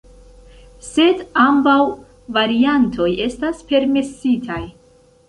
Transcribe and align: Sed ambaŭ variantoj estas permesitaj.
Sed 0.85 1.19
ambaŭ 1.41 1.75
variantoj 2.37 3.11
estas 3.27 3.61
permesitaj. 3.73 4.59